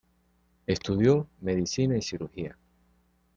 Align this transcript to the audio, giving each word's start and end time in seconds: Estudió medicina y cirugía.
Estudió 0.65 1.27
medicina 1.41 1.95
y 1.95 2.01
cirugía. 2.01 2.57